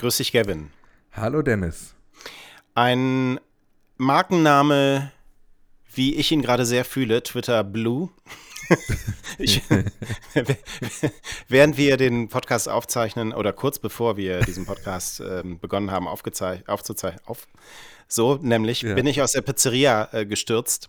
[0.00, 0.70] Grüß dich, Gavin.
[1.12, 1.94] Hallo, Dennis.
[2.74, 3.38] Ein
[3.98, 5.12] Markenname,
[5.92, 8.08] wie ich ihn gerade sehr fühle, Twitter Blue.
[9.38, 9.60] ich,
[11.48, 17.20] während wir den Podcast aufzeichnen oder kurz bevor wir diesen Podcast ähm, begonnen haben aufzuzeichnen,
[17.26, 17.46] auf,
[18.08, 18.94] so nämlich ja.
[18.94, 20.88] bin ich aus der Pizzeria äh, gestürzt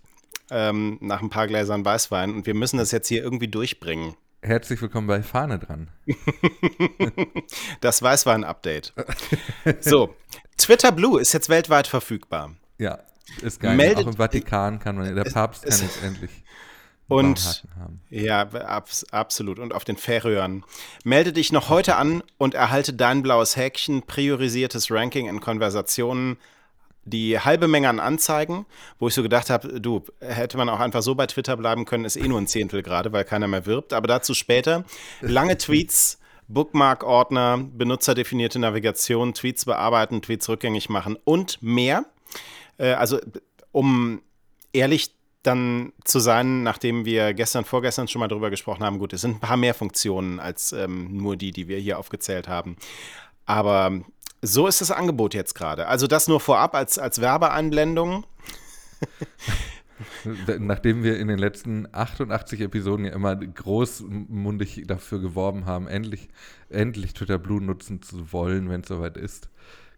[0.50, 4.14] ähm, nach ein paar Gläsern Weißwein und wir müssen das jetzt hier irgendwie durchbringen.
[4.44, 5.88] Herzlich willkommen bei Fahne dran.
[7.80, 8.92] das Weißwein-Update.
[9.80, 10.16] So,
[10.58, 12.56] Twitter Blue ist jetzt weltweit verfügbar.
[12.76, 12.98] Ja,
[13.40, 13.76] ist geil.
[13.76, 16.42] Meldet, Auch im Vatikan kann man, der Papst kann jetzt endlich
[17.06, 18.00] und haben.
[18.10, 19.60] Ja, abs absolut.
[19.60, 20.64] Und auf den Färöern.
[21.04, 26.36] Melde dich noch heute an und erhalte dein blaues Häkchen, priorisiertes Ranking in Konversationen
[27.04, 28.66] die halbe Menge an Anzeigen,
[28.98, 32.04] wo ich so gedacht habe, du, hätte man auch einfach so bei Twitter bleiben können,
[32.04, 33.92] ist eh nur ein Zehntel gerade, weil keiner mehr wirbt.
[33.92, 34.84] Aber dazu später.
[35.20, 42.04] Lange Tweets, Bookmark-Ordner, benutzerdefinierte Navigation, Tweets bearbeiten, Tweets rückgängig machen und mehr.
[42.78, 43.18] Äh, also,
[43.72, 44.22] um
[44.72, 49.22] ehrlich dann zu sein, nachdem wir gestern, vorgestern schon mal drüber gesprochen haben, gut, es
[49.22, 52.76] sind ein paar mehr Funktionen als ähm, nur die, die wir hier aufgezählt haben.
[53.44, 54.02] Aber
[54.42, 55.86] so ist das Angebot jetzt gerade.
[55.86, 58.26] Also das nur vorab als, als Werbeeinblendung.
[60.58, 66.28] Nachdem wir in den letzten 88 Episoden ja immer großmundig dafür geworben haben, endlich,
[66.68, 69.48] endlich Twitter Blue nutzen zu wollen, wenn es soweit ist,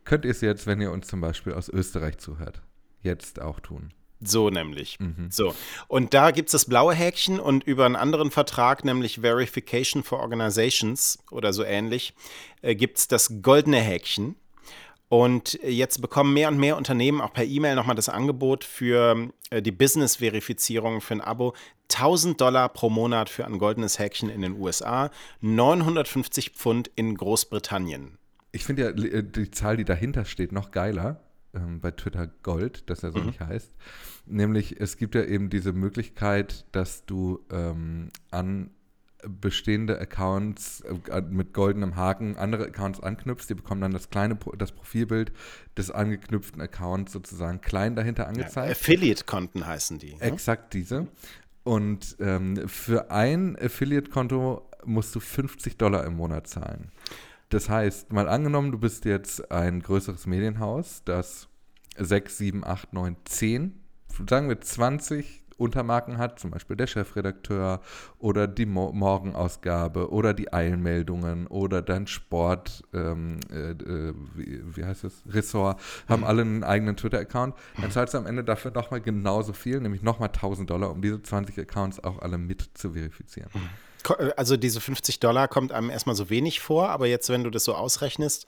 [0.04, 2.60] könnt ihr es jetzt, wenn ihr uns zum Beispiel aus Österreich zuhört,
[3.02, 3.92] jetzt auch tun.
[4.26, 4.98] So nämlich.
[5.00, 5.28] Mhm.
[5.30, 5.54] So.
[5.88, 10.20] Und da gibt es das blaue Häkchen und über einen anderen Vertrag, nämlich Verification for
[10.20, 12.14] Organizations oder so ähnlich,
[12.62, 14.36] äh, gibt es das goldene Häkchen.
[15.08, 19.62] Und jetzt bekommen mehr und mehr Unternehmen auch per E-Mail nochmal das Angebot für äh,
[19.62, 21.54] die Business-Verifizierung für ein Abo.
[21.92, 25.10] 1000 Dollar pro Monat für ein goldenes Häkchen in den USA,
[25.42, 28.18] 950 Pfund in Großbritannien.
[28.52, 31.20] Ich finde ja äh, die Zahl, die dahinter steht, noch geiler
[31.54, 33.26] ähm, bei Twitter Gold, das ja so mhm.
[33.26, 33.74] nicht heißt.
[34.26, 38.70] Nämlich, es gibt ja eben diese Möglichkeit, dass du ähm, an
[39.28, 44.72] bestehende Accounts äh, mit goldenem Haken andere Accounts anknüpfst, die bekommen dann das kleine das
[44.72, 45.32] Profilbild
[45.76, 48.66] des angeknüpften Accounts sozusagen klein dahinter angezeigt.
[48.66, 50.14] Ja, Affiliate-Konten heißen die.
[50.14, 50.20] Ne?
[50.20, 51.08] Exakt diese.
[51.62, 56.90] Und ähm, für ein Affiliate-Konto musst du 50 Dollar im Monat zahlen.
[57.48, 61.48] Das heißt, mal angenommen, du bist jetzt ein größeres Medienhaus, das
[61.96, 63.80] 6, 7, 8, 9, 10,
[64.28, 67.80] sagen wir 20 Untermarken hat, zum Beispiel der Chefredakteur
[68.18, 74.84] oder die Mo Morgenausgabe oder die Eilmeldungen oder dein Sport, ähm, äh, äh, wie, wie,
[74.84, 76.26] heißt es, Ressort, haben mhm.
[76.26, 77.54] alle einen eigenen Twitter-Account.
[77.80, 81.22] Dann zahlst du am Ende dafür nochmal genauso viel, nämlich nochmal 1000 Dollar, um diese
[81.22, 83.50] 20 Accounts auch alle mit zu verifizieren.
[84.36, 87.64] Also diese 50 Dollar kommt einem erstmal so wenig vor, aber jetzt, wenn du das
[87.64, 88.46] so ausrechnest,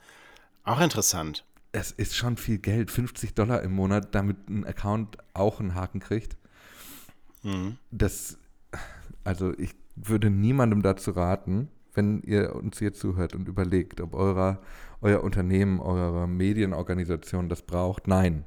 [0.65, 1.45] auch interessant.
[1.73, 6.01] Es ist schon viel Geld, 50 Dollar im Monat, damit ein Account auch einen Haken
[6.01, 6.37] kriegt.
[7.43, 7.77] Mhm.
[7.91, 8.39] Das,
[9.25, 14.61] also ich würde niemandem dazu raten, wenn ihr uns hier zuhört und überlegt, ob eurer,
[15.01, 18.07] euer Unternehmen, eure Medienorganisation das braucht.
[18.07, 18.45] Nein.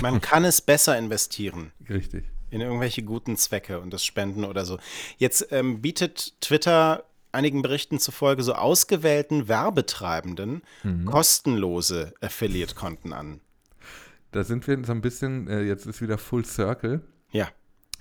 [0.00, 1.72] Man kann es besser investieren.
[1.88, 4.78] Richtig in irgendwelche guten Zwecke und das Spenden oder so.
[5.16, 11.06] Jetzt ähm, bietet Twitter einigen Berichten zufolge so ausgewählten Werbetreibenden mhm.
[11.06, 13.40] kostenlose Affiliate-Konten an.
[14.32, 17.00] Da sind wir so ein bisschen, äh, jetzt ist wieder Full Circle.
[17.30, 17.48] Ja.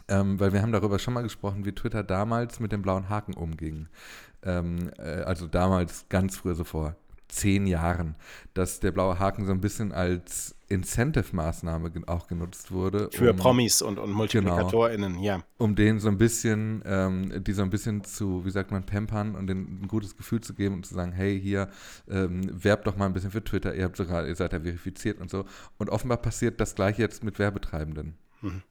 [0.10, 3.34] Ähm, weil wir haben darüber schon mal gesprochen, wie Twitter damals mit dem blauen Haken
[3.34, 3.88] umging.
[4.44, 6.98] Ähm, äh, also damals ganz früher, so vor
[7.32, 8.16] zehn Jahren,
[8.54, 13.10] dass der blaue Haken so ein bisschen als Incentive-Maßnahme auch genutzt wurde.
[13.12, 15.44] Für um, Promis und, und MultiplikatorInnen, genau, ja.
[15.58, 19.36] Um denen so ein bisschen, ähm, die so ein bisschen zu, wie sagt man, pampern
[19.36, 21.70] und denen ein gutes Gefühl zu geben und zu sagen, hey, hier,
[22.10, 25.20] ähm, werbt doch mal ein bisschen für Twitter, ihr habt sogar, ihr seid ja verifiziert
[25.20, 25.46] und so.
[25.78, 28.18] Und offenbar passiert das gleiche jetzt mit Werbetreibenden.
[28.42, 28.64] Mhm.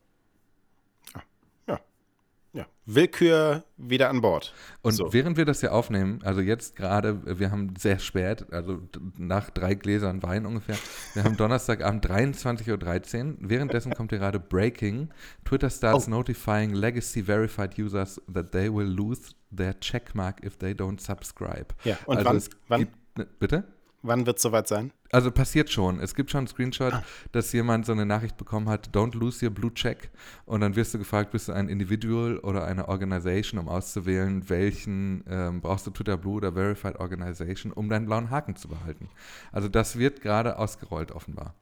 [2.95, 4.53] Willkür wieder an Bord.
[4.83, 5.13] Und so.
[5.13, 8.81] während wir das hier aufnehmen, also jetzt gerade, wir haben sehr spät, also
[9.17, 10.77] nach drei Gläsern Wein ungefähr,
[11.15, 13.37] wir haben Donnerstagabend 23.13 Uhr.
[13.41, 15.11] Währenddessen kommt hier gerade Breaking.
[15.45, 16.11] Twitter starts oh.
[16.11, 21.67] notifying legacy verified users that they will lose their checkmark if they don't subscribe.
[21.85, 22.43] Ja, und also wann?
[22.69, 22.81] wann?
[22.81, 23.65] Gibt, ne, bitte?
[24.03, 24.93] Wann wird es soweit sein?
[25.13, 26.01] Also passiert schon.
[26.01, 27.05] Es gibt schon einen Screenshot, ah.
[27.33, 30.11] dass jemand so eine Nachricht bekommen hat, don't lose your blue check.
[30.47, 35.25] Und dann wirst du gefragt, bist du ein Individual oder eine Organisation, um auszuwählen, welchen
[35.29, 39.11] ähm, brauchst du Twitter Blue oder Verified Organization, um deinen blauen Haken zu behalten.
[39.53, 41.55] Also das wird gerade ausgerollt offenbar.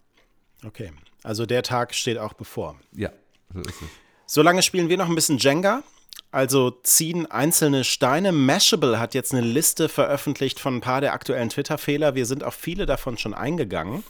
[0.65, 0.93] Okay,
[1.23, 2.77] also der Tag steht auch bevor.
[2.93, 3.11] Ja,
[3.53, 3.89] so ist es.
[4.27, 5.83] Solange spielen wir noch ein bisschen Jenga
[6.31, 8.33] also ziehen einzelne Steine.
[8.33, 12.15] Mashable hat jetzt eine Liste veröffentlicht von ein paar der aktuellen Twitter-Fehler.
[12.15, 14.05] Wir sind auf viele davon schon eingegangen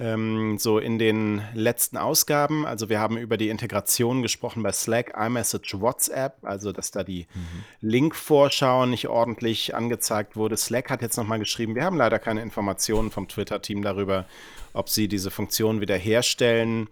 [0.00, 2.66] ähm, so in den letzten Ausgaben.
[2.66, 7.26] Also wir haben über die Integration gesprochen bei Slack, iMessage, WhatsApp, also dass da die
[7.34, 7.64] mhm.
[7.82, 10.56] Link-Vorschau nicht ordentlich angezeigt wurde.
[10.56, 14.24] Slack hat jetzt nochmal geschrieben, wir haben leider keine Informationen vom Twitter-Team darüber,
[14.72, 16.88] ob sie diese Funktion wiederherstellen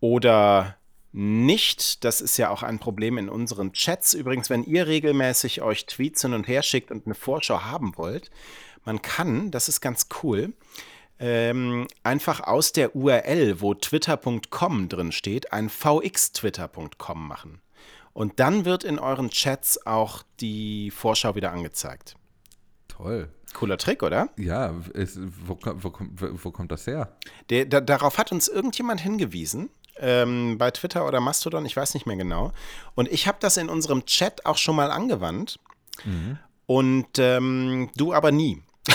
[0.00, 0.76] oder
[1.12, 2.04] nicht.
[2.04, 4.14] Das ist ja auch ein Problem in unseren Chats.
[4.14, 8.30] Übrigens, wenn ihr regelmäßig euch Tweets hin und her schickt und eine Vorschau haben wollt,
[8.84, 10.52] man kann, das ist ganz cool,
[11.18, 17.60] ähm, einfach aus der URL, wo twitter.com drin steht, ein vxtwitter.com machen.
[18.12, 22.16] Und dann wird in euren Chats auch die Vorschau wieder angezeigt.
[22.88, 23.30] Toll.
[23.54, 24.30] Cooler Trick, oder?
[24.36, 25.92] Ja, es, wo, wo,
[26.44, 27.16] wo, kommt das her?
[27.50, 29.70] Der, da, darauf hat uns irgendjemand hingewiesen.
[29.98, 32.52] Ähm, bei Twitter oder Mastodon, ich weiß nicht mehr genau.
[32.94, 35.58] Und ich habe das in unserem Chat auch schon mal angewandt.
[36.04, 36.38] Mhm.
[36.66, 38.62] Und ähm, du aber nie.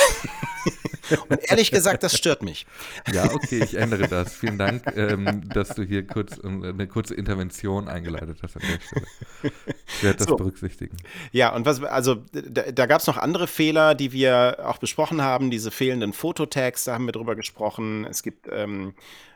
[1.30, 2.66] Und ehrlich gesagt, das stört mich.
[3.12, 4.36] Ja, okay, ich ändere das.
[4.36, 8.80] Vielen Dank, ähm, dass du hier kurz äh, eine kurze Intervention eingeleitet hast an der
[8.80, 9.54] Stelle.
[9.88, 10.36] Ich werde das so.
[10.36, 10.98] berücksichtigen.
[11.32, 15.22] Ja, und was, also da, da gab es noch andere Fehler, die wir auch besprochen
[15.22, 18.06] haben, diese fehlenden Fototags, da haben wir drüber gesprochen.
[18.06, 18.94] Es gibt ähm,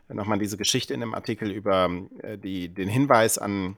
[0.10, 1.90] nochmal diese Geschichte in dem Artikel über
[2.22, 3.78] äh, die, den Hinweis an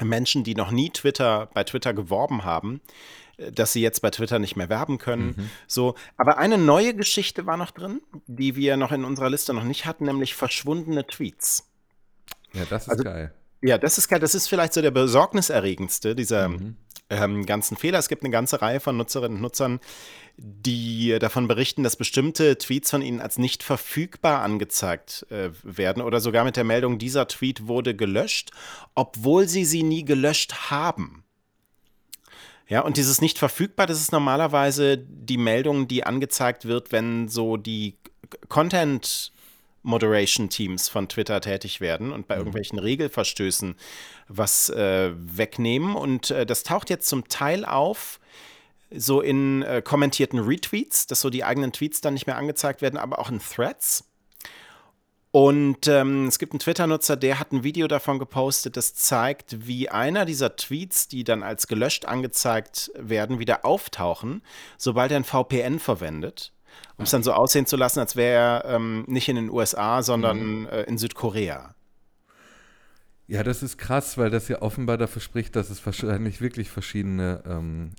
[0.00, 2.80] Menschen, die noch nie Twitter bei Twitter geworben haben,
[3.36, 5.34] dass sie jetzt bei Twitter nicht mehr werben können.
[5.36, 5.50] Mhm.
[5.66, 9.64] So, aber eine neue Geschichte war noch drin, die wir noch in unserer Liste noch
[9.64, 11.68] nicht hatten, nämlich verschwundene Tweets.
[12.52, 13.32] Ja, das ist also, geil.
[13.62, 14.20] Ja, das ist geil.
[14.20, 16.76] Das ist vielleicht so der besorgniserregendste dieser mhm.
[17.10, 17.98] ähm, ganzen Fehler.
[17.98, 19.80] Es gibt eine ganze Reihe von Nutzerinnen und Nutzern,
[20.36, 26.20] die davon berichten, dass bestimmte Tweets von ihnen als nicht verfügbar angezeigt äh, werden oder
[26.20, 28.50] sogar mit der Meldung, dieser Tweet wurde gelöscht,
[28.94, 31.21] obwohl sie sie nie gelöscht haben.
[32.72, 37.58] Ja, und dieses nicht verfügbar, das ist normalerweise die Meldung, die angezeigt wird, wenn so
[37.58, 37.98] die
[38.48, 39.30] Content
[39.82, 42.40] Moderation Teams von Twitter tätig werden und bei mhm.
[42.40, 43.74] irgendwelchen Regelverstößen
[44.28, 45.94] was äh, wegnehmen.
[45.94, 48.18] Und äh, das taucht jetzt zum Teil auf,
[48.90, 52.96] so in äh, kommentierten Retweets, dass so die eigenen Tweets dann nicht mehr angezeigt werden,
[52.96, 54.10] aber auch in Threads.
[55.32, 59.88] Und ähm, es gibt einen Twitter-Nutzer, der hat ein Video davon gepostet, das zeigt, wie
[59.88, 64.42] einer dieser Tweets, die dann als gelöscht angezeigt werden, wieder auftauchen,
[64.76, 66.52] sobald er ein VPN verwendet,
[66.98, 70.02] um es dann so aussehen zu lassen, als wäre er ähm, nicht in den USA,
[70.02, 70.66] sondern mhm.
[70.66, 71.74] äh, in Südkorea.
[73.26, 77.42] Ja, das ist krass, weil das ja offenbar dafür spricht, dass es wahrscheinlich wirklich verschiedene
[77.46, 77.92] ähm,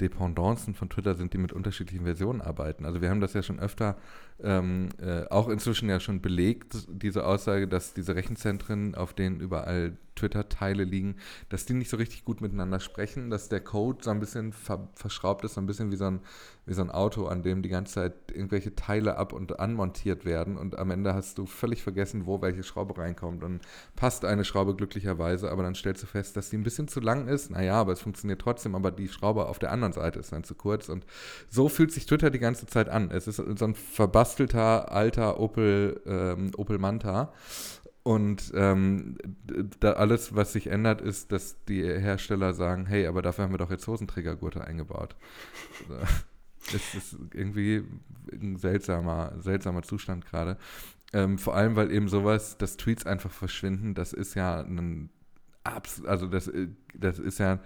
[0.00, 2.84] Dependancen von Twitter sind, die mit unterschiedlichen Versionen arbeiten.
[2.84, 3.96] Also wir haben das ja schon öfter
[4.42, 9.96] ähm, äh, auch inzwischen ja schon belegt, diese Aussage, dass diese Rechenzentren, auf denen überall
[10.16, 11.16] Twitter-Teile liegen,
[11.48, 14.88] dass die nicht so richtig gut miteinander sprechen, dass der Code so ein bisschen ver
[14.94, 16.20] verschraubt ist, so ein bisschen wie so ein,
[16.66, 20.56] wie so ein Auto, an dem die ganze Zeit irgendwelche Teile ab- und anmontiert werden
[20.56, 23.60] und am Ende hast du völlig vergessen, wo welche Schraube reinkommt und
[23.94, 27.28] passt eine Schraube glücklicherweise, aber dann stellst du fest, dass die ein bisschen zu lang
[27.28, 30.44] ist, naja, aber es funktioniert trotzdem, aber die Schraube auf der anderen Seite ist dann
[30.44, 31.06] zu kurz und
[31.48, 33.10] so fühlt sich Twitter die ganze Zeit an.
[33.10, 37.32] Es ist so ein Verbasst gebastelter alter Opel, ähm, Opel Manta.
[38.06, 39.18] Und ähm,
[39.80, 43.58] da alles, was sich ändert, ist, dass die Hersteller sagen, hey, aber dafür haben wir
[43.58, 45.16] doch jetzt Hosenträgergurte eingebaut.
[46.72, 47.82] das ist irgendwie
[48.30, 50.56] ein seltsamer, seltsamer Zustand gerade.
[51.12, 55.10] Ähm, vor allem, weil eben sowas, dass Tweets einfach verschwinden, das ist ja ein
[55.64, 56.48] also das,
[56.94, 57.58] das ist ja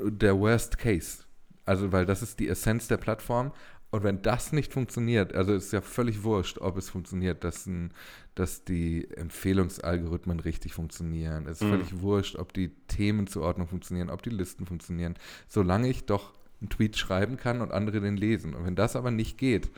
[0.00, 1.22] der Worst Case.
[1.64, 3.52] Also, weil das ist die Essenz der Plattform.
[3.94, 7.92] Und wenn das nicht funktioniert, also ist ja völlig wurscht, ob es funktioniert, dass, ein,
[8.34, 11.46] dass die Empfehlungsalgorithmen richtig funktionieren.
[11.46, 11.70] Es ist mhm.
[11.70, 15.14] völlig wurscht, ob die Themenzuordnung funktionieren, ob die Listen funktionieren,
[15.46, 18.54] solange ich doch einen Tweet schreiben kann und andere den lesen.
[18.54, 19.70] Und wenn das aber nicht geht,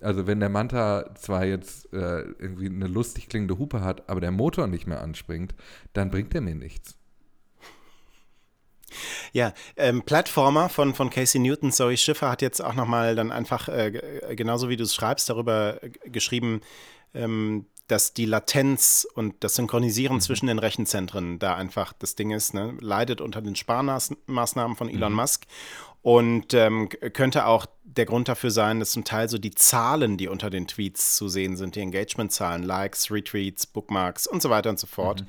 [0.00, 4.32] also wenn der Manta zwar jetzt äh, irgendwie eine lustig klingende Hupe hat, aber der
[4.32, 5.54] Motor nicht mehr anspringt,
[5.92, 6.96] dann bringt er mir nichts.
[9.32, 13.68] Ja, ähm, Plattformer von, von Casey Newton, Zoe Schiffer hat jetzt auch nochmal dann einfach,
[13.68, 16.60] äh, genauso wie du es schreibst, darüber äh, geschrieben,
[17.14, 20.20] ähm, dass die Latenz und das Synchronisieren mhm.
[20.20, 22.74] zwischen den Rechenzentren da einfach das Ding ist, ne?
[22.80, 25.16] leidet unter den Sparmaßnahmen von Elon mhm.
[25.16, 25.46] Musk
[26.02, 30.28] und ähm, könnte auch der Grund dafür sein, dass zum Teil so die Zahlen, die
[30.28, 34.78] unter den Tweets zu sehen sind, die Engagement-Zahlen, Likes, Retweets, Bookmarks und so weiter und
[34.78, 35.26] so fort, mhm.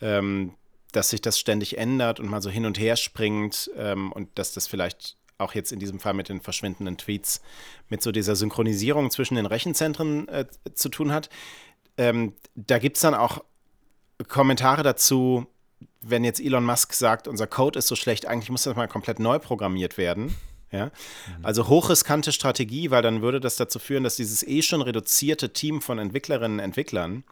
[0.00, 0.54] ähm,
[0.98, 4.52] dass sich das ständig ändert und mal so hin und her springt ähm, und dass
[4.52, 7.40] das vielleicht auch jetzt in diesem Fall mit den verschwindenden Tweets
[7.88, 11.30] mit so dieser Synchronisierung zwischen den Rechenzentren äh, zu tun hat.
[11.98, 13.44] Ähm, da gibt es dann auch
[14.26, 15.46] Kommentare dazu,
[16.00, 19.20] wenn jetzt Elon Musk sagt, unser Code ist so schlecht, eigentlich muss das mal komplett
[19.20, 20.34] neu programmiert werden.
[20.72, 20.86] Ja?
[20.86, 21.44] Mhm.
[21.44, 25.80] Also hochriskante Strategie, weil dann würde das dazu führen, dass dieses eh schon reduzierte Team
[25.80, 27.22] von Entwicklerinnen und Entwicklern,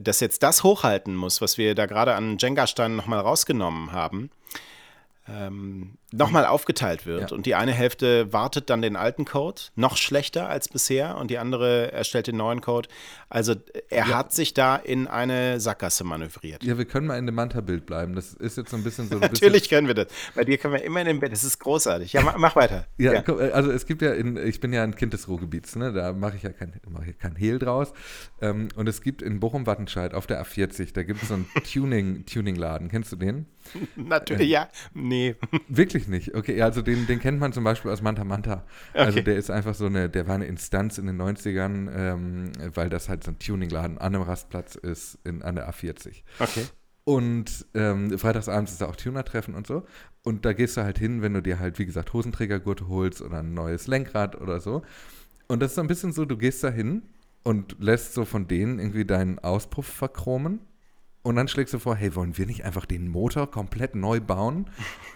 [0.00, 4.30] das jetzt das hochhalten muss, was wir da gerade an Jenga-Steinen nochmal rausgenommen haben,
[5.28, 7.30] ähm, nochmal aufgeteilt wird.
[7.30, 7.36] Ja.
[7.36, 11.38] Und die eine Hälfte wartet dann den alten Code, noch schlechter als bisher, und die
[11.38, 12.88] andere erstellt den neuen Code.
[13.28, 13.54] Also
[13.88, 14.18] er ja.
[14.18, 16.64] hat sich da in eine Sackgasse manövriert.
[16.64, 18.14] Ja, wir können mal in dem Manta-Bild bleiben.
[18.14, 19.14] Das ist jetzt so ein bisschen so.
[19.14, 20.08] Ein Natürlich können wir das.
[20.34, 21.32] Bei dir können wir immer in dem Bild.
[21.32, 22.12] Das ist großartig.
[22.12, 22.86] Ja, mach, mach weiter.
[22.98, 25.92] ja, ja, also es gibt ja, in, ich bin ja ein Kind des Ruhrgebiets, ne?
[25.92, 27.92] da mache ich ja kein, mach ich kein Hehl draus.
[28.40, 32.24] Ähm, und es gibt in Bochum-Wattenscheid auf der A40, da gibt es so einen Tuning-Laden.
[32.24, 33.46] Tuning Kennst du den?
[33.96, 34.68] Natürlich, äh, ja.
[34.94, 35.36] Nee.
[35.68, 36.34] Wirklich nicht.
[36.34, 38.64] Okay, also den, den kennt man zum Beispiel aus Manta Manta.
[38.94, 39.24] Also okay.
[39.24, 43.08] der ist einfach so eine, der war eine Instanz in den 90ern, ähm, weil das
[43.08, 46.22] halt so ein Tuningladen an einem Rastplatz ist in, an der A40.
[46.38, 46.64] Okay.
[47.04, 49.84] Und ähm, freitagsabends ist da auch Tuner-Treffen und so.
[50.22, 53.40] Und da gehst du halt hin, wenn du dir halt, wie gesagt, Hosenträgergurte holst oder
[53.40, 54.82] ein neues Lenkrad oder so.
[55.48, 57.02] Und das ist so ein bisschen so, du gehst da hin
[57.42, 60.60] und lässt so von denen irgendwie deinen Auspuff verchromen
[61.22, 64.68] und dann schlägst du vor, hey, wollen wir nicht einfach den Motor komplett neu bauen?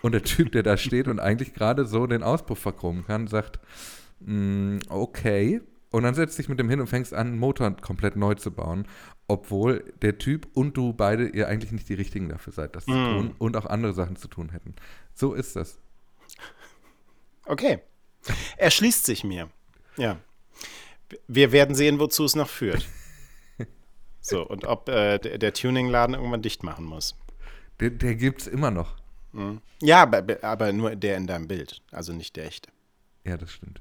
[0.02, 3.58] Und der Typ, der da steht und eigentlich gerade so den Auspuff verchromen kann, sagt,
[4.20, 5.60] mm, okay.
[5.90, 8.52] Und dann setzt dich mit dem hin und fängst an, einen Motor komplett neu zu
[8.52, 8.86] bauen,
[9.26, 12.90] obwohl der Typ und du beide ihr eigentlich nicht die richtigen dafür seid, das mm.
[12.90, 14.74] zu tun und auch andere Sachen zu tun hätten.
[15.12, 15.80] So ist das.
[17.46, 17.80] Okay.
[18.56, 19.48] Erschließt sich mir.
[19.96, 20.18] Ja.
[21.26, 22.86] Wir werden sehen, wozu es noch führt.
[24.26, 27.14] So, und ob äh, der, der Tuning-Laden irgendwann dicht machen muss.
[27.78, 28.96] Der, der gibt es immer noch.
[29.30, 29.60] Mhm.
[29.80, 32.70] Ja, aber, aber nur der in deinem Bild, also nicht der echte.
[33.24, 33.80] Ja, das stimmt.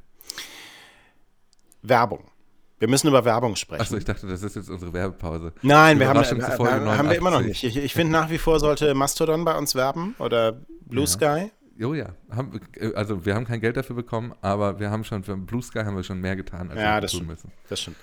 [1.81, 2.29] Werbung.
[2.77, 3.81] Wir müssen über Werbung sprechen.
[3.81, 5.51] Achso, ich dachte, das ist jetzt unsere Werbepause.
[5.63, 7.63] Nein, wir haben, wir, haben wir immer noch nicht.
[7.63, 11.07] Ich, ich finde nach wie vor sollte Mastodon bei uns werben oder Blue ja.
[11.07, 11.51] Sky.
[11.77, 12.15] Jo, ja.
[12.31, 15.61] Haben, äh, also wir haben kein Geld dafür bekommen, aber wir haben schon für Blue
[15.61, 17.29] Sky haben wir schon mehr getan, als ja, wir das tun stimmt.
[17.29, 17.51] müssen.
[17.69, 17.97] Das stimmt.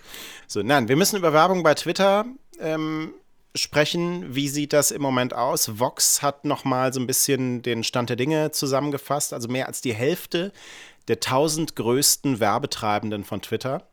[0.47, 2.26] So, nein, wir müssen über Werbung bei Twitter
[2.61, 3.14] ähm,
[3.55, 4.35] sprechen.
[4.35, 5.79] Wie sieht das im Moment aus?
[5.79, 9.33] Vox hat nochmal so ein bisschen den Stand der Dinge zusammengefasst.
[9.33, 10.52] Also mehr als die Hälfte
[11.09, 13.88] der 1000 größten Werbetreibenden von Twitter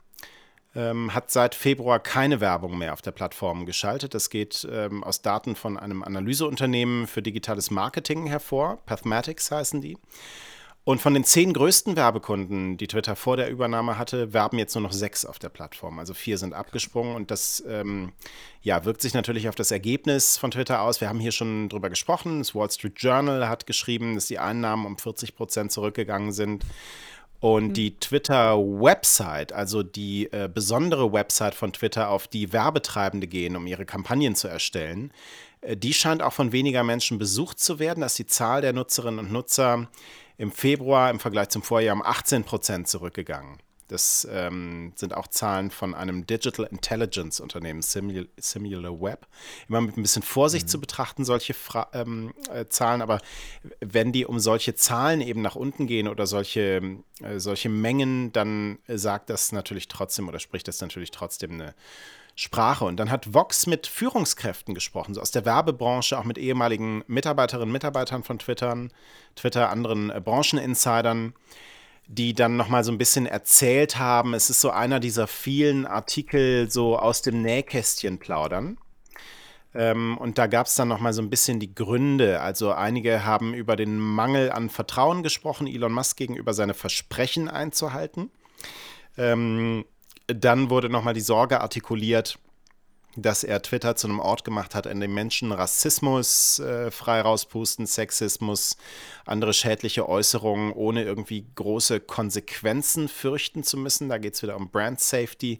[0.75, 4.13] ähm, hat seit Februar keine Werbung mehr auf der Plattform geschaltet.
[4.13, 8.77] Das geht ähm, aus Daten von einem Analyseunternehmen für digitales Marketing hervor.
[8.85, 9.97] Pathmatics heißen die.
[10.85, 14.81] Und von den zehn größten Werbekunden, die Twitter vor der Übernahme hatte, werben jetzt nur
[14.81, 15.99] noch sechs auf der Plattform.
[15.99, 18.11] Also vier sind abgesprungen und das ähm,
[18.61, 20.99] ja, wirkt sich natürlich auf das Ergebnis von Twitter aus.
[20.99, 22.39] Wir haben hier schon drüber gesprochen.
[22.39, 26.65] Das Wall Street Journal hat geschrieben, dass die Einnahmen um 40 Prozent zurückgegangen sind.
[27.39, 27.73] Und mhm.
[27.73, 33.85] die Twitter-Website, also die äh, besondere Website von Twitter, auf die Werbetreibende gehen, um ihre
[33.85, 35.11] Kampagnen zu erstellen,
[35.61, 38.01] äh, die scheint auch von weniger Menschen besucht zu werden.
[38.01, 39.87] dass die Zahl der Nutzerinnen und Nutzer
[40.37, 43.57] im Februar im Vergleich zum Vorjahr um 18 Prozent zurückgegangen.
[43.89, 49.27] Das ähm, sind auch Zahlen von einem Digital Intelligence Unternehmen, Simul Similar Web.
[49.67, 50.69] Immer mit ein bisschen Vorsicht mhm.
[50.69, 53.19] zu betrachten, solche Fra ähm, äh, Zahlen, aber
[53.81, 58.77] wenn die um solche Zahlen eben nach unten gehen oder solche, äh, solche Mengen, dann
[58.87, 61.73] sagt das natürlich trotzdem oder spricht das natürlich trotzdem eine
[62.35, 62.85] Sprache.
[62.85, 67.69] Und dann hat Vox mit Führungskräften gesprochen, so aus der Werbebranche, auch mit ehemaligen Mitarbeiterinnen
[67.69, 68.87] und Mitarbeitern von Twitter,
[69.35, 71.33] Twitter, anderen äh, Brancheninsidern
[72.11, 74.33] die dann nochmal so ein bisschen erzählt haben.
[74.33, 78.79] Es ist so einer dieser vielen Artikel so aus dem Nähkästchen plaudern.
[79.75, 82.41] Ähm, und da gab es dann nochmal so ein bisschen die Gründe.
[82.41, 88.31] Also einige haben über den Mangel an Vertrauen gesprochen, Elon Musk gegenüber seine Versprechen einzuhalten.
[89.15, 89.85] Ähm,
[90.25, 92.39] dann wurde nochmal die Sorge artikuliert,
[93.21, 97.85] dass er Twitter zu einem Ort gemacht hat, in dem Menschen Rassismus äh, frei rauspusten,
[97.85, 98.77] Sexismus,
[99.25, 104.09] andere schädliche Äußerungen, ohne irgendwie große Konsequenzen fürchten zu müssen.
[104.09, 105.59] Da geht es wieder um Brand Safety.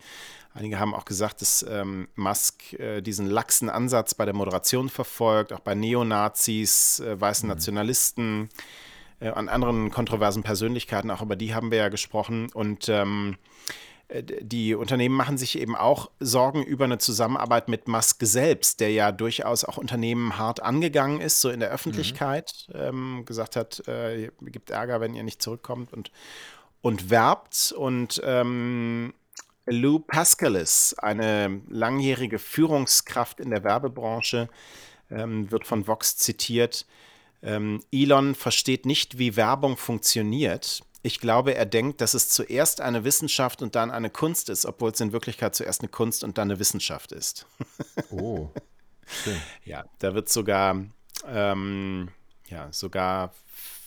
[0.53, 5.53] Einige haben auch gesagt, dass ähm, Musk äh, diesen laxen Ansatz bei der Moderation verfolgt,
[5.53, 7.53] auch bei Neonazis, äh, weißen mhm.
[7.53, 8.49] Nationalisten,
[9.19, 12.49] äh, an anderen kontroversen Persönlichkeiten, auch über die haben wir ja gesprochen.
[12.53, 18.17] Und ähm, äh, die Unternehmen machen sich eben auch Sorgen über eine Zusammenarbeit mit Musk
[18.21, 22.79] selbst, der ja durchaus auch Unternehmen hart angegangen ist, so in der Öffentlichkeit, mhm.
[22.79, 26.11] ähm, gesagt hat, äh, gibt Ärger, wenn ihr nicht zurückkommt und,
[26.81, 27.71] und werbt.
[27.71, 29.13] Und ähm,
[29.67, 34.49] Lou Pascalis, eine langjährige Führungskraft in der Werbebranche,
[35.11, 36.87] ähm, wird von Vox zitiert.
[37.43, 40.81] Ähm, Elon versteht nicht, wie Werbung funktioniert.
[41.01, 44.91] Ich glaube, er denkt, dass es zuerst eine Wissenschaft und dann eine Kunst ist, obwohl
[44.91, 47.45] es in Wirklichkeit zuerst eine Kunst und dann eine Wissenschaft ist.
[48.11, 48.49] oh.
[49.23, 49.39] Schön.
[49.63, 50.85] Ja, da wird sogar
[51.25, 52.09] ähm,
[52.49, 53.33] ja, sogar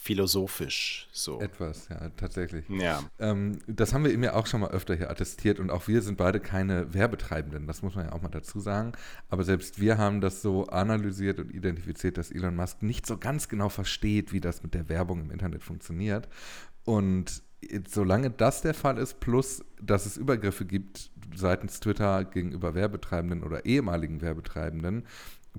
[0.03, 1.41] philosophisch so.
[1.41, 2.69] Etwas, ja, tatsächlich.
[2.69, 3.05] Ja.
[3.21, 6.03] Ähm, das haben wir ihm ja auch schon mal öfter hier attestiert und auch wir
[6.03, 8.95] sind beide keine Werbetreibenden, das muss man ja auch mal dazu sagen.
[9.29, 13.49] Aber selbst wir haben das so analysiert und identifiziert, dass Elon Musk nicht so ganz
[13.49, 16.29] genau versteht, wie das mit der Werbung im Internet funktioniert.
[16.85, 17.45] Und
[17.89, 23.65] solange das der Fall ist, plus dass es Übergriffe gibt seitens Twitter gegenüber Werbetreibenden oder
[23.67, 25.05] ehemaligen Werbetreibenden,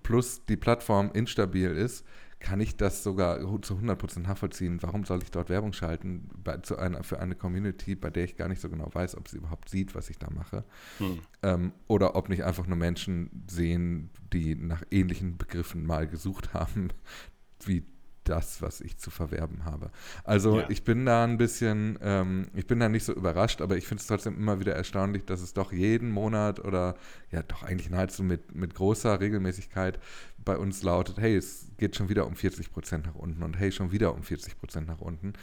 [0.04, 2.06] plus die Plattform instabil ist,
[2.44, 4.84] kann ich das sogar zu 100% nachvollziehen.
[4.84, 8.36] Warum soll ich dort Werbung schalten bei, zu einer, für eine Community, bei der ich
[8.36, 10.66] gar nicht so genau weiß, ob sie überhaupt sieht, was ich da mache?
[10.98, 11.20] Hm.
[11.42, 16.90] Ähm, oder ob nicht einfach nur Menschen sehen, die nach ähnlichen Begriffen mal gesucht haben,
[17.66, 17.86] wie
[18.24, 19.92] das, was ich zu verwerben habe.
[20.24, 20.70] Also ja.
[20.70, 24.02] ich bin da ein bisschen, ähm, ich bin da nicht so überrascht, aber ich finde
[24.02, 26.96] es trotzdem immer wieder erstaunlich, dass es doch jeden Monat oder
[27.32, 30.00] ja doch eigentlich nahezu mit, mit großer Regelmäßigkeit
[30.44, 33.72] bei uns lautet, hey, es geht schon wieder um 40 Prozent nach unten und hey,
[33.72, 35.34] schon wieder um 40 Prozent nach unten.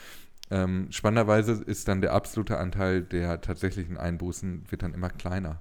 [0.51, 5.61] Ähm, spannenderweise ist dann der absolute Anteil der tatsächlichen Einbußen wird dann immer kleiner,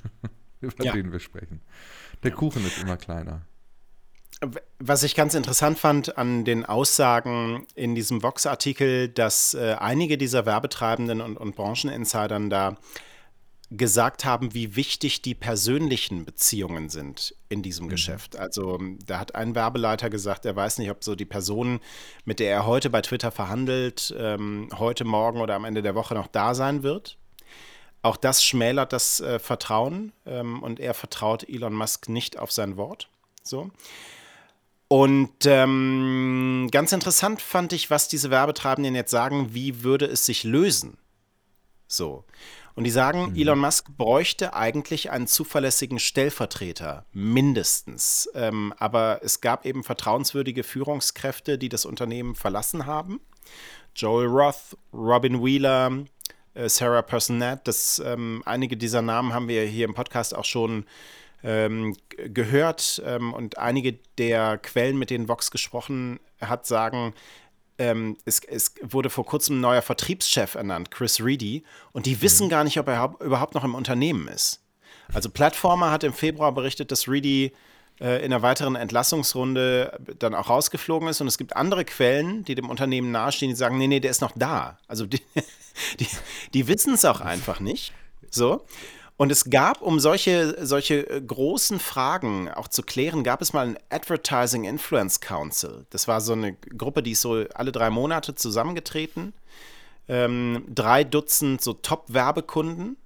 [0.60, 0.92] über ja.
[0.92, 1.60] den wir sprechen.
[2.22, 3.42] Der Kuchen ist immer kleiner.
[4.78, 10.46] Was ich ganz interessant fand an den Aussagen in diesem Vox-Artikel, dass äh, einige dieser
[10.46, 12.78] Werbetreibenden und, und Brancheninsidern da
[13.70, 17.90] gesagt haben, wie wichtig die persönlichen Beziehungen sind in diesem mhm.
[17.90, 18.36] Geschäft.
[18.36, 21.80] Also da hat ein Werbeleiter gesagt, er weiß nicht, ob so die Person,
[22.24, 26.14] mit der er heute bei Twitter verhandelt, ähm, heute, morgen oder am Ende der Woche
[26.14, 27.16] noch da sein wird.
[28.02, 32.76] Auch das schmälert das äh, Vertrauen ähm, und er vertraut Elon Musk nicht auf sein
[32.76, 33.08] Wort.
[33.44, 33.70] So.
[34.92, 40.42] Und ähm, ganz interessant fand ich, was diese Werbetreibenden jetzt sagen, wie würde es sich
[40.42, 40.98] lösen?
[41.86, 42.24] So.
[42.74, 43.36] Und die sagen, mhm.
[43.36, 48.28] Elon Musk bräuchte eigentlich einen zuverlässigen Stellvertreter, mindestens.
[48.34, 53.20] Ähm, aber es gab eben vertrauenswürdige Führungskräfte, die das Unternehmen verlassen haben.
[53.94, 56.04] Joel Roth, Robin Wheeler,
[56.54, 60.84] äh, Sarah Personette, das, ähm, einige dieser Namen haben wir hier im Podcast auch schon
[61.42, 67.14] ähm, gehört ähm, und einige der Quellen, mit denen Vox gesprochen hat, sagen,
[67.78, 72.46] ähm, es, es, wurde vor kurzem ein neuer Vertriebschef ernannt, Chris Reedy, und die wissen
[72.46, 72.50] mhm.
[72.50, 74.60] gar nicht, ob er überhaupt noch im Unternehmen ist.
[75.12, 77.52] Also Plattformer hat im Februar berichtet, dass Reedy
[78.00, 81.20] äh, in einer weiteren Entlassungsrunde dann auch rausgeflogen ist.
[81.20, 84.20] Und es gibt andere Quellen, die dem Unternehmen nahestehen, die sagen, nee, nee, der ist
[84.20, 84.78] noch da.
[84.86, 85.22] Also die,
[86.00, 86.06] die,
[86.54, 87.92] die wissen es auch einfach nicht.
[88.30, 88.64] So.
[89.20, 93.66] Und es gab, um solche, solche äh, großen Fragen auch zu klären, gab es mal
[93.66, 95.84] ein Advertising Influence Council.
[95.90, 99.34] Das war so eine Gruppe, die ist so alle drei Monate zusammengetreten.
[100.08, 102.96] Ähm, drei Dutzend so Top-Werbekunden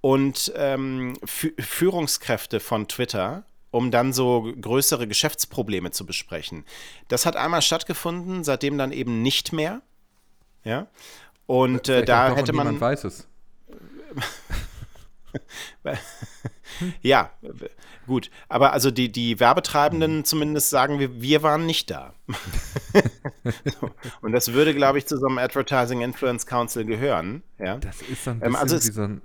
[0.00, 6.64] und ähm, Führungskräfte von Twitter, um dann so größere Geschäftsprobleme zu besprechen.
[7.08, 9.82] Das hat einmal stattgefunden, seitdem dann eben nicht mehr.
[10.64, 10.86] Ja.
[11.44, 12.68] Und äh, da hätte man.
[12.68, 13.28] Niemand weiß es.
[17.02, 17.30] ja,
[18.06, 18.30] gut.
[18.48, 22.14] Aber also die, die Werbetreibenden zumindest sagen wir, wir waren nicht da.
[24.20, 27.42] Und das würde, glaube ich, zu so einem Advertising Influence Council gehören.
[27.58, 27.78] Ja?
[27.78, 29.22] Das ist so ein bisschen ähm, also wie so ein.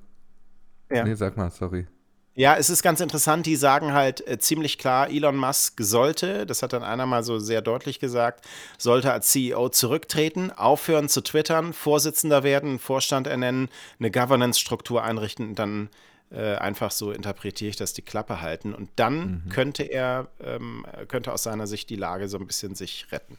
[0.91, 1.03] Ja.
[1.03, 1.87] Nee, sag mal, sorry.
[2.35, 6.63] Ja, es ist ganz interessant, die sagen halt äh, ziemlich klar, Elon Musk sollte, das
[6.63, 8.43] hat dann einer mal so sehr deutlich gesagt,
[8.79, 13.69] sollte als CEO zurücktreten, aufhören zu twittern, Vorsitzender werden, Vorstand ernennen,
[13.99, 15.89] eine Governance-Struktur einrichten und dann
[16.31, 18.73] äh, einfach so interpretiere ich das, die Klappe halten.
[18.73, 19.49] Und dann mhm.
[19.49, 23.37] könnte er, ähm, könnte aus seiner Sicht die Lage so ein bisschen sich retten.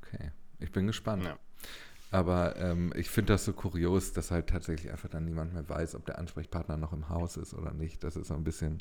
[0.00, 1.24] Okay, ich bin gespannt.
[1.24, 1.36] Ja.
[2.10, 5.94] Aber ähm, ich finde das so kurios, dass halt tatsächlich einfach dann niemand mehr weiß,
[5.94, 8.02] ob der Ansprechpartner noch im Haus ist oder nicht.
[8.02, 8.78] Das ist so ein bisschen,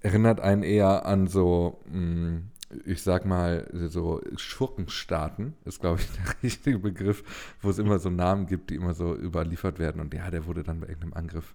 [0.00, 2.50] erinnert einen eher an so, mh, mm,
[2.86, 8.10] ich sag mal, so Schurkenstaaten, ist glaube ich der richtige Begriff, wo es immer so
[8.10, 10.00] Namen gibt, die immer so überliefert werden.
[10.00, 11.54] Und ja, der wurde dann bei irgendeinem Angriff.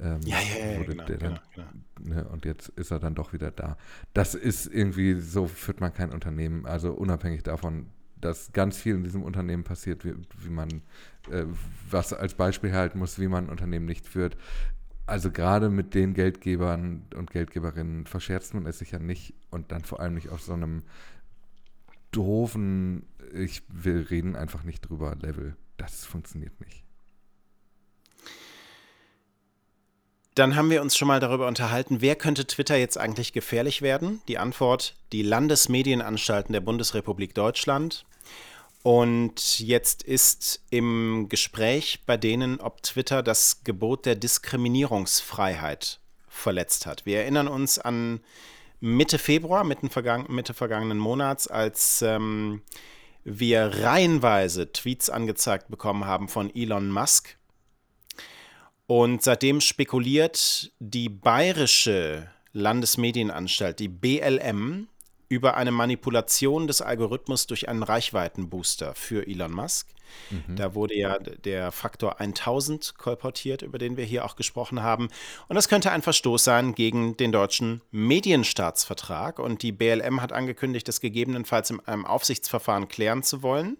[0.00, 1.68] Ähm, ja, ja, ja, genau, dann, genau, genau.
[2.00, 3.76] Ne, und jetzt ist er dann doch wieder da.
[4.12, 6.66] Das ist irgendwie, so führt man kein Unternehmen.
[6.66, 7.86] Also unabhängig davon,
[8.20, 10.82] dass ganz viel in diesem Unternehmen passiert, wie, wie man,
[11.30, 11.44] äh,
[11.90, 14.36] was als Beispiel halten muss, wie man ein Unternehmen nicht führt.
[15.06, 19.82] Also gerade mit den Geldgebern und Geldgeberinnen verscherzt man es sich ja nicht und dann
[19.82, 20.82] vor allem nicht auf so einem
[22.10, 25.56] doofen, ich will reden einfach nicht drüber Level.
[25.76, 26.87] Das funktioniert nicht.
[30.38, 34.22] Dann haben wir uns schon mal darüber unterhalten, wer könnte Twitter jetzt eigentlich gefährlich werden?
[34.28, 38.06] Die Antwort, die Landesmedienanstalten der Bundesrepublik Deutschland.
[38.84, 45.98] Und jetzt ist im Gespräch bei denen, ob Twitter das Gebot der Diskriminierungsfreiheit
[46.28, 47.04] verletzt hat.
[47.04, 48.20] Wir erinnern uns an
[48.78, 52.62] Mitte Februar, Mitte, vergangen, Mitte vergangenen Monats, als ähm,
[53.24, 57.37] wir reihenweise Tweets angezeigt bekommen haben von Elon Musk.
[58.88, 64.88] Und seitdem spekuliert die bayerische Landesmedienanstalt, die BLM,
[65.28, 69.88] über eine Manipulation des Algorithmus durch einen Reichweitenbooster für Elon Musk.
[70.30, 70.56] Mhm.
[70.56, 75.08] Da wurde ja der Faktor 1000 kolportiert, über den wir hier auch gesprochen haben.
[75.48, 79.38] Und das könnte ein Verstoß sein gegen den deutschen Medienstaatsvertrag.
[79.38, 83.76] Und die BLM hat angekündigt, das gegebenenfalls in einem Aufsichtsverfahren klären zu wollen,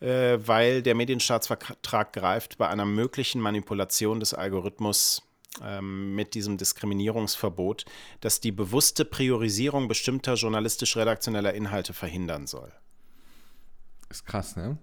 [0.00, 5.22] äh, weil der Medienstaatsvertrag greift bei einer möglichen Manipulation des Algorithmus
[5.62, 7.84] ähm, mit diesem Diskriminierungsverbot,
[8.20, 12.72] das die bewusste Priorisierung bestimmter journalistisch-redaktioneller Inhalte verhindern soll.
[14.08, 14.78] Ist krass, ne?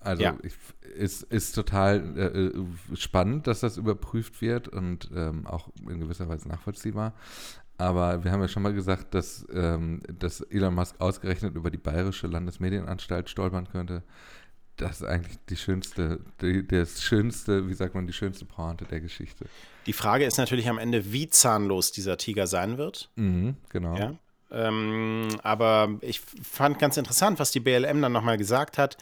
[0.00, 0.36] Also ja.
[0.42, 0.54] ich,
[0.94, 6.28] ist, ist total äh, äh, spannend, dass das überprüft wird und ähm, auch in gewisser
[6.28, 7.14] Weise nachvollziehbar.
[7.78, 11.78] Aber wir haben ja schon mal gesagt, dass, ähm, dass Elon Musk ausgerechnet über die
[11.78, 14.02] Bayerische Landesmedienanstalt stolpern könnte.
[14.78, 19.00] Das ist eigentlich die schönste, die, das schönste, wie sagt man, die schönste Pointe der
[19.00, 19.44] Geschichte.
[19.86, 23.10] Die Frage ist natürlich am Ende, wie zahnlos dieser Tiger sein wird.
[23.16, 23.96] Mhm, genau.
[23.96, 24.14] Ja?
[24.50, 28.96] Ähm, aber ich fand ganz interessant, was die BLM dann nochmal gesagt hat.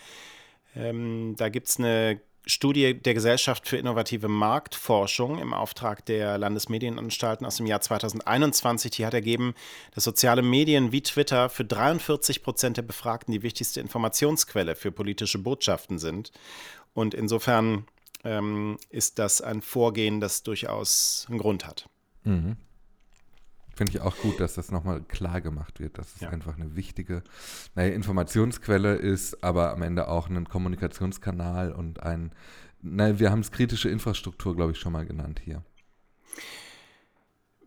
[0.75, 7.45] Ähm, da gibt es eine Studie der Gesellschaft für innovative Marktforschung im Auftrag der Landesmedienanstalten
[7.45, 8.93] aus dem Jahr 2021.
[8.93, 9.55] Die hat ergeben,
[9.95, 15.39] dass soziale Medien wie Twitter für 43 Prozent der Befragten die wichtigste Informationsquelle für politische
[15.39, 16.31] Botschaften sind.
[16.95, 17.87] Und insofern
[18.23, 21.89] ähm, ist das ein Vorgehen, das durchaus einen Grund hat.
[22.23, 22.57] Mhm.
[23.77, 26.31] Finde ich auch gut, dass das nochmal klar gemacht wird, dass es ja.
[26.31, 27.23] einfach eine wichtige
[27.75, 32.33] naja, Informationsquelle ist, aber am Ende auch ein Kommunikationskanal und ein,
[32.81, 35.63] naja, wir haben es kritische Infrastruktur, glaube ich, schon mal genannt hier.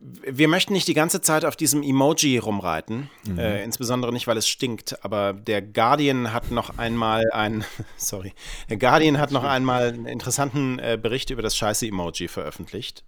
[0.00, 3.38] Wir möchten nicht die ganze Zeit auf diesem Emoji rumreiten, mhm.
[3.38, 5.04] äh, insbesondere nicht, weil es stinkt.
[5.04, 7.64] Aber der Guardian hat noch einmal ein,
[7.96, 8.32] sorry,
[8.68, 13.04] der Guardian hat noch einmal einen interessanten äh, Bericht über das scheiße Emoji veröffentlicht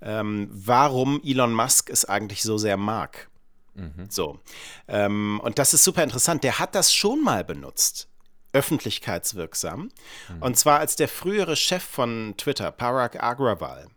[0.00, 3.28] ähm, warum Elon Musk es eigentlich so sehr mag.
[3.74, 4.06] Mhm.
[4.08, 4.40] So.
[4.88, 6.44] Ähm, und das ist super interessant.
[6.44, 8.08] Der hat das schon mal benutzt
[8.52, 9.90] öffentlichkeitswirksam.
[10.28, 10.42] Mhm.
[10.42, 13.88] Und zwar als der frühere Chef von Twitter, Parag Agrawal,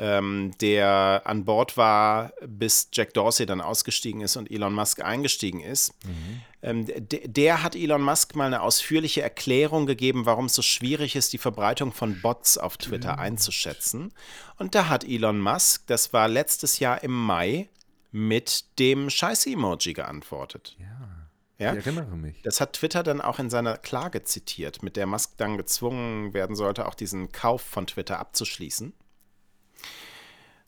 [0.00, 5.60] ähm, der an Bord war, bis Jack Dorsey dann ausgestiegen ist und Elon Musk eingestiegen
[5.60, 5.92] ist.
[6.06, 6.40] Mhm.
[6.62, 11.34] Ähm, der hat Elon Musk mal eine ausführliche Erklärung gegeben, warum es so schwierig ist,
[11.34, 13.18] die Verbreitung von Bots auf Twitter mhm.
[13.18, 14.12] einzuschätzen.
[14.56, 17.68] Und da hat Elon Musk, das war letztes Jahr im Mai,
[18.10, 20.76] mit dem Scheiße-Emoji geantwortet.
[20.80, 20.86] Ja.
[21.58, 21.74] Ja?
[21.74, 22.40] Ich erinnere mich.
[22.42, 26.56] Das hat Twitter dann auch in seiner Klage zitiert, mit der Musk dann gezwungen werden
[26.56, 28.94] sollte, auch diesen Kauf von Twitter abzuschließen.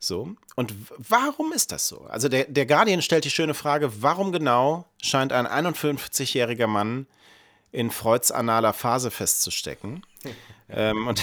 [0.03, 0.35] So.
[0.57, 2.01] Und warum ist das so?
[2.09, 7.07] Also der, der Guardian stellt die schöne Frage, warum genau scheint ein 51-jähriger Mann
[7.71, 10.05] in Freuds analer Phase festzustecken?
[10.69, 11.23] ähm, und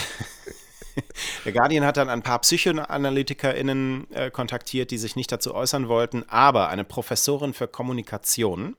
[1.44, 6.24] der Guardian hat dann ein paar PsychoanalytikerInnen äh, kontaktiert, die sich nicht dazu äußern wollten,
[6.28, 8.76] aber eine Professorin für Kommunikation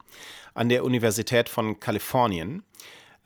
[0.56, 2.64] an der Universität von Kalifornien,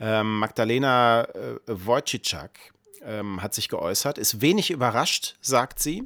[0.02, 6.06] ähm, Magdalena äh, Wojcicak, ähm, hat sich geäußert, ist wenig überrascht, sagt sie,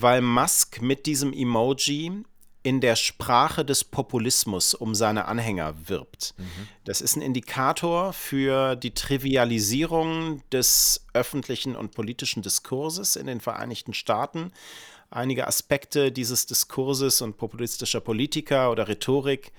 [0.00, 2.24] weil Musk mit diesem Emoji
[2.62, 6.34] in der Sprache des Populismus um seine Anhänger wirbt.
[6.36, 6.68] Mhm.
[6.84, 13.94] Das ist ein Indikator für die Trivialisierung des öffentlichen und politischen Diskurses in den Vereinigten
[13.94, 14.52] Staaten.
[15.10, 19.52] Einige Aspekte dieses Diskurses und populistischer Politiker oder Rhetorik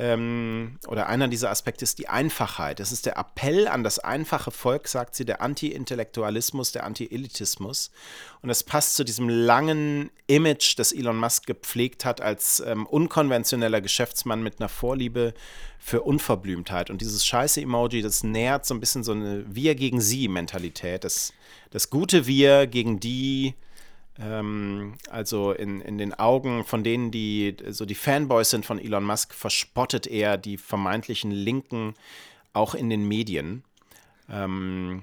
[0.00, 2.80] ähm, oder einer dieser Aspekte ist die Einfachheit.
[2.80, 7.90] Es ist der Appell an das einfache Volk, sagt sie, der Anti-Intellektualismus, der Anti-Elitismus.
[8.40, 13.82] Und das passt zu diesem langen Image, das Elon Musk gepflegt hat als ähm, unkonventioneller
[13.82, 15.34] Geschäftsmann mit einer Vorliebe
[15.78, 16.88] für Unverblümtheit.
[16.88, 21.04] Und dieses scheiße Emoji, das nährt so ein bisschen so eine Wir gegen sie Mentalität.
[21.04, 21.34] Das,
[21.72, 23.54] das gute Wir gegen die,
[24.20, 29.04] ähm, also in, in den Augen von denen, die so die Fanboys sind von Elon
[29.04, 31.94] Musk, verspottet er die vermeintlichen Linken
[32.52, 33.64] auch in den Medien.
[34.28, 35.02] Ähm,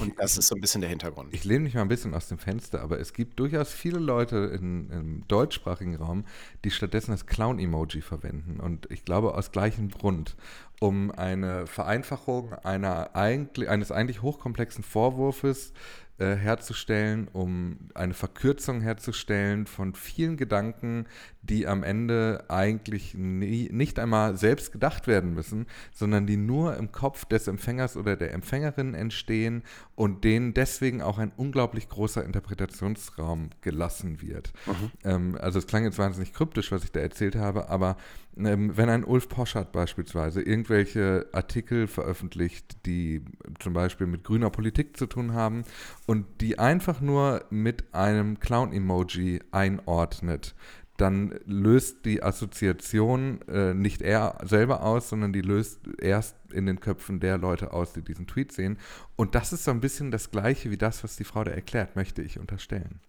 [0.00, 1.32] und ich, das ist so ein bisschen der Hintergrund.
[1.32, 4.36] Ich lehne mich mal ein bisschen aus dem Fenster, aber es gibt durchaus viele Leute
[4.36, 6.24] in, im deutschsprachigen Raum,
[6.64, 8.58] die stattdessen das Clown-Emoji verwenden.
[8.58, 10.36] Und ich glaube aus gleichem Grund.
[10.80, 15.72] Um eine Vereinfachung einer eigentlich, eines eigentlich hochkomplexen Vorwurfs
[16.16, 21.06] äh, herzustellen, um eine Verkürzung herzustellen von vielen Gedanken,
[21.42, 26.92] die am Ende eigentlich nie, nicht einmal selbst gedacht werden müssen, sondern die nur im
[26.92, 29.64] Kopf des Empfängers oder der Empfängerin entstehen
[29.96, 34.52] und denen deswegen auch ein unglaublich großer Interpretationsraum gelassen wird.
[34.66, 34.90] Mhm.
[35.02, 37.96] Ähm, also es klang jetzt wahnsinnig kryptisch, was ich da erzählt habe, aber
[38.36, 43.24] wenn ein Ulf Poschardt beispielsweise irgendwelche Artikel veröffentlicht, die
[43.60, 45.64] zum Beispiel mit grüner Politik zu tun haben
[46.06, 50.54] und die einfach nur mit einem Clown-Emoji einordnet,
[50.96, 56.80] dann löst die Assoziation äh, nicht er selber aus, sondern die löst erst in den
[56.80, 58.78] Köpfen der Leute aus, die diesen Tweet sehen.
[59.16, 61.96] Und das ist so ein bisschen das Gleiche wie das, was die Frau da erklärt,
[61.96, 63.00] möchte ich unterstellen.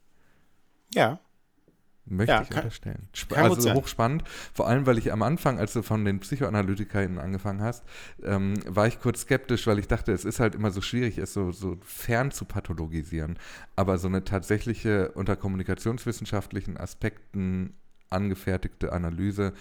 [0.94, 1.20] Ja,
[2.08, 3.10] Möchte ja, ich kann, unterstellen.
[3.30, 4.24] Kann also hochspannend.
[4.54, 7.84] Vor allem, weil ich am Anfang, als du von den PsychoanalytikerInnen angefangen hast,
[8.24, 11.34] ähm, war ich kurz skeptisch, weil ich dachte, es ist halt immer so schwierig, es
[11.34, 13.40] so, so fern zu pathologisieren.
[13.76, 17.74] Aber so eine tatsächliche unter kommunikationswissenschaftlichen Aspekten
[18.12, 19.54] angefertigte Analyse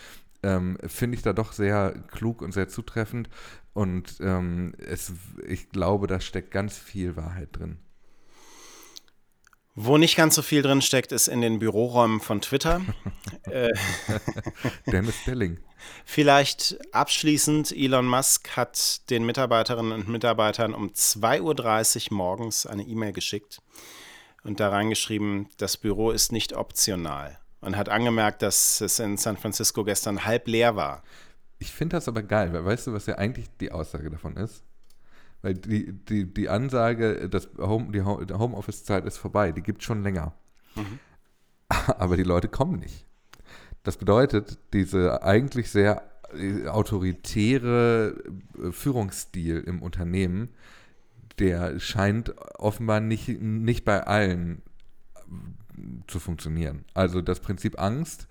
[0.42, 3.30] ähm, finde ich da doch sehr klug und sehr zutreffend.
[3.72, 5.12] Und ähm, es,
[5.48, 7.78] ich glaube, da steckt ganz viel Wahrheit drin.
[9.76, 12.80] Wo nicht ganz so viel drin steckt, ist in den Büroräumen von Twitter.
[13.50, 13.72] Äh,
[14.86, 15.58] Dennis Stelling.
[16.06, 23.12] Vielleicht abschließend, Elon Musk hat den Mitarbeiterinnen und Mitarbeitern um 2.30 Uhr morgens eine E-Mail
[23.12, 23.60] geschickt
[24.42, 29.36] und da reingeschrieben, das Büro ist nicht optional und hat angemerkt, dass es in San
[29.36, 31.02] Francisco gestern halb leer war.
[31.58, 34.62] Ich finde das aber geil, weil weißt du, was ja eigentlich die Aussage davon ist?
[35.44, 40.02] Weil die, die, die Ansage, dass Home, die Homeoffice-Zeit ist vorbei, die gibt es schon
[40.02, 40.32] länger.
[40.74, 40.98] Mhm.
[41.98, 43.04] Aber die Leute kommen nicht.
[43.82, 46.02] Das bedeutet, diese eigentlich sehr
[46.32, 48.24] äh, autoritäre
[48.58, 50.48] äh, Führungsstil im Unternehmen,
[51.38, 54.62] der scheint offenbar nicht, nicht bei allen
[55.26, 56.86] äh, zu funktionieren.
[56.94, 58.28] Also das Prinzip Angst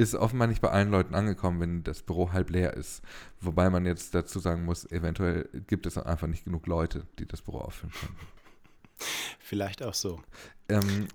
[0.00, 3.02] ist offenbar nicht bei allen Leuten angekommen, wenn das Büro halb leer ist.
[3.40, 7.42] Wobei man jetzt dazu sagen muss, eventuell gibt es einfach nicht genug Leute, die das
[7.42, 8.16] Büro auffüllen können.
[9.38, 10.22] Vielleicht auch so.
[10.70, 11.08] Ähm,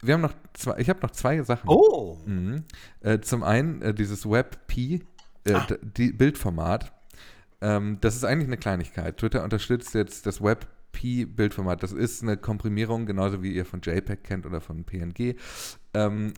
[0.00, 1.68] wir haben noch zwei, ich habe noch zwei Sachen.
[1.68, 2.18] Oh!
[2.24, 2.64] Mhm.
[3.00, 5.02] Äh, zum einen äh, dieses WebP,
[5.44, 5.66] äh, ah.
[5.82, 6.92] die Bildformat.
[7.60, 9.18] Ähm, das ist eigentlich eine Kleinigkeit.
[9.18, 11.82] Twitter unterstützt jetzt das WebP-Bildformat.
[11.82, 15.34] Das ist eine Komprimierung, genauso wie ihr von JPEG kennt oder von PNG.
[15.92, 16.32] Ähm,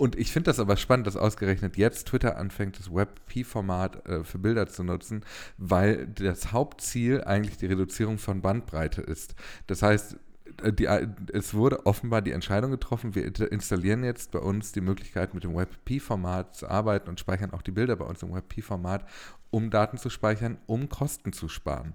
[0.00, 4.38] und ich finde das aber spannend, dass ausgerechnet jetzt Twitter anfängt, das WebP-Format äh, für
[4.38, 5.26] Bilder zu nutzen,
[5.58, 9.34] weil das Hauptziel eigentlich die Reduzierung von Bandbreite ist.
[9.66, 10.16] Das heißt,
[10.62, 14.80] äh, die, äh, es wurde offenbar die Entscheidung getroffen, wir installieren jetzt bei uns die
[14.80, 19.04] Möglichkeit, mit dem WebP-Format zu arbeiten und speichern auch die Bilder bei uns im WebP-Format,
[19.50, 21.94] um Daten zu speichern, um Kosten zu sparen.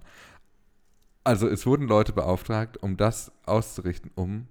[1.24, 4.46] Also es wurden Leute beauftragt, um das auszurichten, um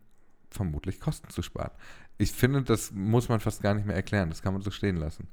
[0.49, 1.71] vermutlich Kosten zu sparen
[2.17, 4.29] ich finde, das muss man fast gar nicht mehr erklären.
[4.29, 5.27] Das kann man so stehen lassen.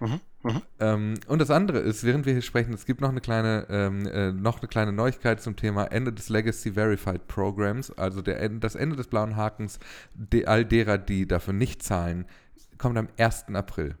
[0.00, 0.62] Mhm, mh.
[0.80, 4.06] ähm, und das andere ist, während wir hier sprechen, es gibt noch eine kleine, ähm,
[4.06, 8.76] äh, noch eine kleine Neuigkeit zum Thema Ende des Legacy Verified Programs, also der, das
[8.76, 9.78] Ende des blauen Hakens
[10.14, 12.24] de, all derer, die dafür nicht zahlen,
[12.78, 13.48] kommt am 1.
[13.52, 13.94] April.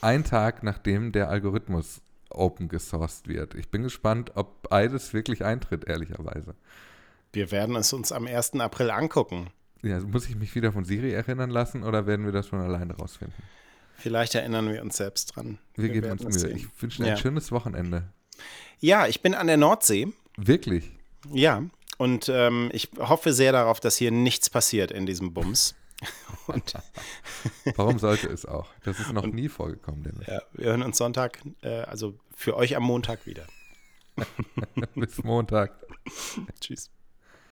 [0.00, 3.54] Ein Tag nachdem der Algorithmus open gesourced wird.
[3.54, 6.54] Ich bin gespannt, ob beides wirklich eintritt, ehrlicherweise.
[7.32, 8.54] Wir werden es uns am 1.
[8.60, 9.50] April angucken.
[9.82, 12.94] Ja, muss ich mich wieder von Siri erinnern lassen oder werden wir das schon alleine
[12.94, 13.42] rausfinden?
[13.96, 15.58] Vielleicht erinnern wir uns selbst dran.
[15.74, 16.52] Wir, wir geben uns Mühe.
[16.52, 17.14] Ich wünsche dir ja.
[17.14, 18.12] ein schönes Wochenende.
[18.80, 20.08] Ja, ich bin an der Nordsee.
[20.36, 20.90] Wirklich?
[21.32, 21.62] Ja,
[21.98, 25.74] und ähm, ich hoffe sehr darauf, dass hier nichts passiert in diesem Bums.
[26.46, 26.74] Und
[27.76, 28.68] Warum sollte es auch?
[28.84, 30.04] Das ist noch und, nie vorgekommen.
[30.04, 30.26] Dennis.
[30.26, 33.46] Ja, wir hören uns Sonntag, äh, also für euch am Montag wieder.
[34.94, 35.74] Bis Montag.
[36.60, 36.90] Tschüss.